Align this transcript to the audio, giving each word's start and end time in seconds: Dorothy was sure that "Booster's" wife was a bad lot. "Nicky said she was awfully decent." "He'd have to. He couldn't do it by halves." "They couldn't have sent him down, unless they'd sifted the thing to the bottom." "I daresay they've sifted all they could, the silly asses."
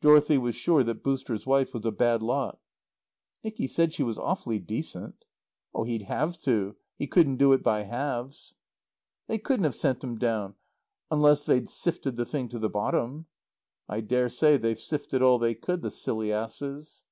Dorothy 0.00 0.38
was 0.38 0.56
sure 0.56 0.82
that 0.84 1.02
"Booster's" 1.02 1.44
wife 1.44 1.74
was 1.74 1.84
a 1.84 1.90
bad 1.90 2.22
lot. 2.22 2.58
"Nicky 3.44 3.68
said 3.68 3.92
she 3.92 4.02
was 4.02 4.16
awfully 4.16 4.58
decent." 4.58 5.26
"He'd 5.84 6.04
have 6.04 6.38
to. 6.44 6.76
He 6.96 7.06
couldn't 7.06 7.36
do 7.36 7.52
it 7.52 7.62
by 7.62 7.82
halves." 7.82 8.54
"They 9.26 9.36
couldn't 9.36 9.64
have 9.64 9.74
sent 9.74 10.02
him 10.02 10.16
down, 10.16 10.54
unless 11.10 11.44
they'd 11.44 11.68
sifted 11.68 12.16
the 12.16 12.24
thing 12.24 12.48
to 12.48 12.58
the 12.58 12.70
bottom." 12.70 13.26
"I 13.86 14.00
daresay 14.00 14.56
they've 14.56 14.80
sifted 14.80 15.20
all 15.20 15.38
they 15.38 15.54
could, 15.54 15.82
the 15.82 15.90
silly 15.90 16.32
asses." 16.32 17.04